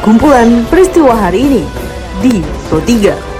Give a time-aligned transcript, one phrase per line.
[0.00, 1.62] kumpulan peristiwa hari ini
[2.24, 2.40] di
[2.72, 3.32] Pro 3.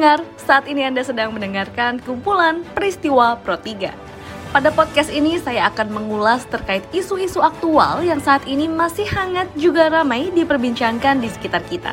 [0.00, 3.92] pendengar, saat ini Anda sedang mendengarkan kumpulan peristiwa Pro 3.
[4.48, 9.92] Pada podcast ini saya akan mengulas terkait isu-isu aktual yang saat ini masih hangat juga
[9.92, 11.92] ramai diperbincangkan di sekitar kita.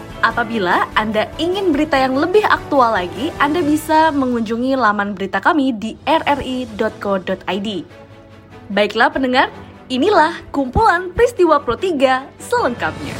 [0.21, 5.97] Apabila Anda ingin berita yang lebih aktual lagi, Anda bisa mengunjungi laman berita kami di
[6.05, 7.69] rri.co.id.
[8.69, 9.49] Baiklah pendengar,
[9.89, 13.17] inilah kumpulan peristiwa Pro 3 selengkapnya.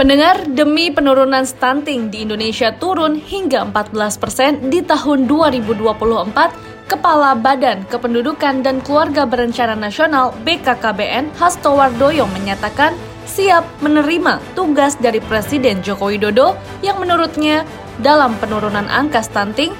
[0.00, 7.84] Pendengar, demi penurunan stunting di Indonesia turun hingga 14 persen di tahun 2024, Kepala Badan
[7.86, 16.12] Kependudukan dan Keluarga Berencana Nasional BKKBN Hasto Wardoyo menyatakan siap menerima tugas dari Presiden Joko
[16.12, 17.64] Widodo yang menurutnya
[18.00, 19.72] dalam penurunan angka stunting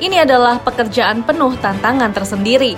[0.00, 2.74] ini adalah pekerjaan penuh tantangan tersendiri.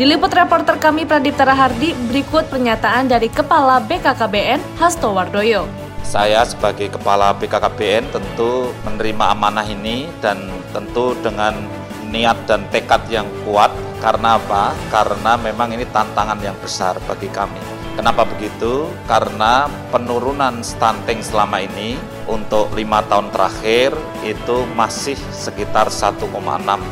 [0.00, 5.68] Diliput reporter kami Pradip Tarahardi, berikut pernyataan dari Kepala BKKBN Hasto Wardoyo.
[6.00, 11.60] Saya sebagai Kepala BKKBN tentu menerima amanah ini dan tentu dengan
[12.08, 13.68] niat dan tekad yang kuat
[14.00, 14.72] karena apa?
[14.88, 17.81] Karena memang ini tantangan yang besar bagi kami.
[17.92, 18.88] Kenapa begitu?
[19.04, 23.92] Karena penurunan stunting selama ini untuk lima tahun terakhir
[24.24, 26.24] itu masih sekitar 1,6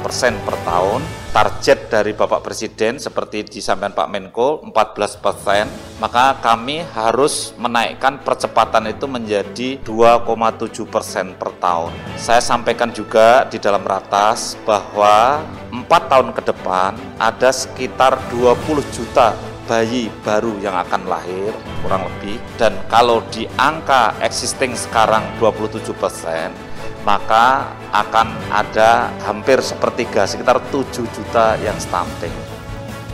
[0.05, 1.01] persen per tahun.
[1.31, 5.71] Target dari Bapak Presiden seperti disampaikan Pak Menko 14 persen,
[6.03, 11.95] maka kami harus menaikkan percepatan itu menjadi 2,7 persen per tahun.
[12.19, 15.41] Saya sampaikan juga di dalam ratas bahwa
[15.71, 22.43] empat tahun ke depan ada sekitar 20 juta bayi baru yang akan lahir kurang lebih
[22.59, 26.51] dan kalau di angka existing sekarang 27 persen
[27.07, 32.35] maka akan ada hampir sepertiga sekitar 7 juta yang stunting.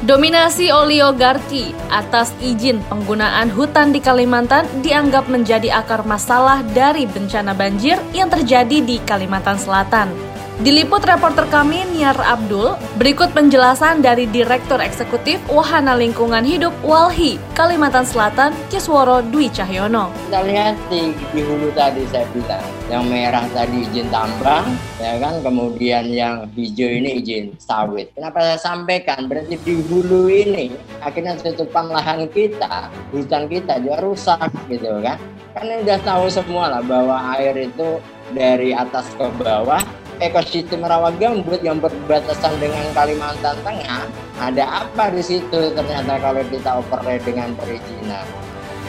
[0.05, 7.97] Dominasi oligarki atas izin penggunaan hutan di Kalimantan dianggap menjadi akar masalah dari bencana banjir
[8.13, 10.36] yang terjadi di Kalimantan Selatan.
[10.57, 18.09] Diliput reporter kami Niar Abdul, berikut penjelasan dari Direktur Eksekutif Wahana Lingkungan Hidup Walhi, Kalimantan
[18.09, 20.09] Selatan, Kisworo Dwi Cahyono.
[20.17, 24.65] Kita lihat di, di hulu tadi saya bilang, yang merah tadi izin tambang,
[24.97, 28.09] ya kan, kemudian yang hijau ini izin sawit.
[28.17, 29.29] Kenapa saya sampaikan?
[29.29, 30.73] Berarti di hulu ini
[31.05, 35.21] akhirnya tutupan lahan kita, hutan kita juga rusak gitu kan.
[35.53, 38.01] Karena udah tahu semua lah bahwa air itu
[38.33, 39.85] dari atas ke bawah
[40.21, 44.05] ekosistem rawa gambut yang berbatasan dengan Kalimantan Tengah,
[44.41, 48.25] ada apa di situ ternyata kalau kita operate dengan perizinan.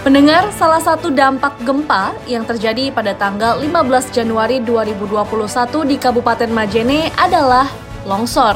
[0.05, 7.11] Pendengar, salah satu dampak gempa yang terjadi pada tanggal 15 Januari 2021 di Kabupaten Majene
[7.19, 7.67] adalah
[8.07, 8.55] longsor.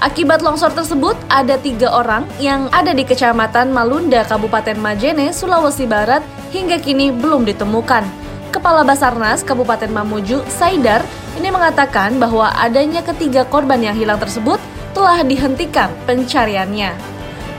[0.00, 6.24] Akibat longsor tersebut, ada tiga orang yang ada di Kecamatan Malunda, Kabupaten Majene, Sulawesi Barat,
[6.52, 8.29] hingga kini belum ditemukan.
[8.50, 11.06] Kepala Basarnas Kabupaten Mamuju, Saidar,
[11.38, 14.58] ini mengatakan bahwa adanya ketiga korban yang hilang tersebut
[14.90, 16.90] telah dihentikan pencariannya.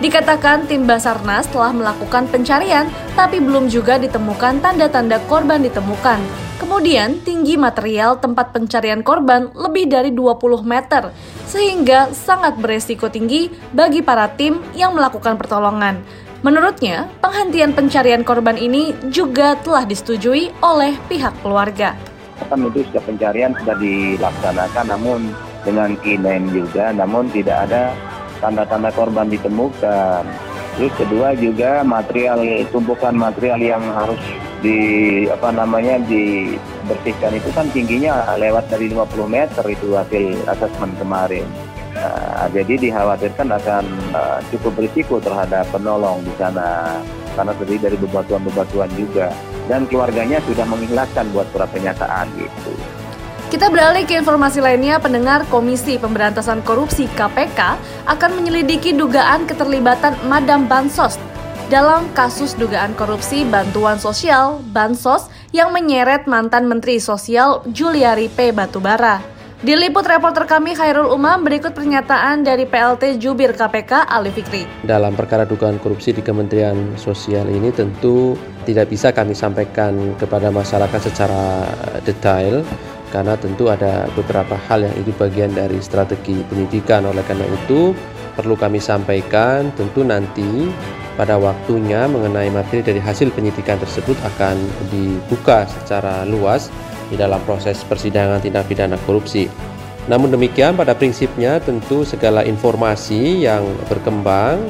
[0.03, 6.19] Dikatakan tim Basarnas telah melakukan pencarian, tapi belum juga ditemukan tanda-tanda korban ditemukan.
[6.59, 11.15] Kemudian, tinggi material tempat pencarian korban lebih dari 20 meter,
[11.47, 16.03] sehingga sangat beresiko tinggi bagi para tim yang melakukan pertolongan.
[16.41, 21.93] Menurutnya, penghentian pencarian korban ini juga telah disetujui oleh pihak keluarga.
[22.49, 25.29] Kan itu sudah pencarian sudah dilaksanakan namun
[25.61, 27.93] dengan kinen juga namun tidak ada
[28.41, 30.25] tanda-tanda korban ditemukan.
[30.81, 34.17] Terus kedua juga material tumpukan material yang harus
[34.65, 34.77] di
[35.29, 41.45] apa namanya dibersihkan itu kan tingginya lewat dari 50 meter itu hasil asesmen kemarin
[42.01, 43.85] Nah, jadi dikhawatirkan akan
[44.17, 46.97] uh, cukup berisiko terhadap penolong di sana
[47.37, 49.29] karena terdiri dari bebatuan-bebatuan juga
[49.69, 52.73] dan keluarganya sudah mengikhlaskan buat surat pernyataan gitu.
[53.53, 57.77] Kita beralih ke informasi lainnya, pendengar Komisi Pemberantasan Korupsi KPK
[58.07, 61.21] akan menyelidiki dugaan keterlibatan Madam Bansos
[61.71, 68.51] dalam kasus dugaan korupsi bantuan sosial Bansos yang menyeret mantan Menteri Sosial Juliari P.
[68.51, 69.30] Batubara.
[69.61, 74.65] Diliput reporter kami Khairul Umam, berikut pernyataan dari PLT Jubir KPK Ali Fikri.
[74.81, 78.33] Dalam perkara dugaan korupsi di Kementerian Sosial ini tentu
[78.65, 81.69] tidak bisa kami sampaikan kepada masyarakat secara
[82.01, 82.65] detail
[83.13, 87.05] karena tentu ada beberapa hal yang itu bagian dari strategi penyidikan.
[87.05, 87.93] Oleh karena itu
[88.33, 90.73] perlu kami sampaikan tentu nanti
[91.13, 94.57] pada waktunya mengenai materi dari hasil penyidikan tersebut akan
[94.89, 96.73] dibuka secara luas
[97.11, 99.51] di dalam proses persidangan tindak pidana korupsi.
[100.07, 104.63] Namun demikian pada prinsipnya tentu segala informasi yang berkembang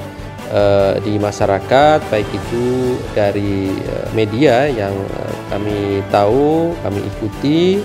[0.52, 7.80] eh, di masyarakat baik itu dari eh, media yang eh, kami tahu, kami ikuti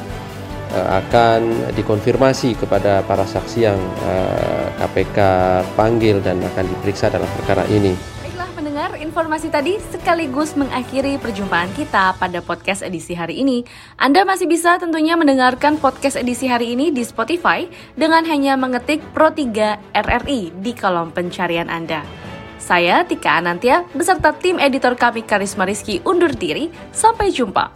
[0.75, 5.19] eh, akan dikonfirmasi kepada para saksi yang eh, KPK
[5.79, 8.16] panggil dan akan diperiksa dalam perkara ini
[9.07, 13.63] informasi tadi sekaligus mengakhiri perjumpaan kita pada podcast edisi hari ini.
[13.95, 19.47] Anda masih bisa tentunya mendengarkan podcast edisi hari ini di Spotify dengan hanya mengetik Pro3
[19.95, 22.03] RRI di kolom pencarian Anda.
[22.59, 26.67] Saya Tika Anantia beserta tim editor kami Karisma Rizky undur diri.
[26.91, 27.71] Sampai jumpa.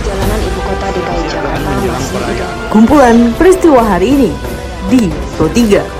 [0.00, 2.18] Jalanan ibu kota DKI Jakarta masih
[2.72, 4.30] Kumpulan peristiwa hari ini
[4.88, 5.99] di Pro3.